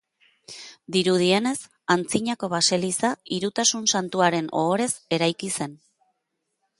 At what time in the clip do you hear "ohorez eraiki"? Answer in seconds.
4.63-5.51